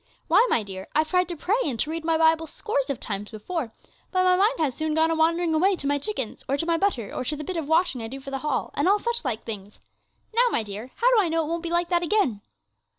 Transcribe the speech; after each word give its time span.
Why, 0.27 0.47
my 0.49 0.63
dear, 0.63 0.87
I've 0.95 1.09
tried 1.11 1.27
to 1.27 1.35
pray 1.35 1.59
and 1.63 1.79
to 1.79 1.91
read 1.91 2.03
my 2.03 2.17
Bible 2.17 2.47
scores 2.47 2.89
of 2.89 2.99
times 2.99 3.29
before, 3.29 3.71
but 4.09 4.23
my 4.23 4.35
mind 4.35 4.55
has 4.57 4.73
soon 4.73 4.95
gone 4.95 5.11
a 5.11 5.15
wandering 5.15 5.53
away 5.53 5.75
to 5.75 5.85
my 5.85 5.99
chickens, 5.99 6.43
or 6.49 6.57
to 6.57 6.65
my 6.65 6.75
butter 6.75 7.13
or 7.13 7.23
to 7.23 7.35
the 7.35 7.43
bit 7.43 7.55
of 7.55 7.67
washing 7.67 8.01
I 8.01 8.07
do 8.07 8.19
for 8.19 8.31
the 8.31 8.39
Hall, 8.39 8.71
and 8.73 8.87
all 8.87 8.97
such 8.97 9.23
like 9.23 9.43
things. 9.43 9.79
Now, 10.33 10.47
my 10.49 10.63
dear, 10.63 10.89
how 10.95 11.11
do 11.15 11.21
I 11.21 11.29
know 11.29 11.45
it 11.45 11.49
won't 11.49 11.61
be 11.61 11.69
like 11.69 11.89
that 11.89 12.01
again?' 12.01 12.41